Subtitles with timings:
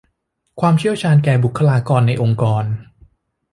[0.59, 2.63] ความเชี่ยวชาญให้แก่บุคลากรในองค์กร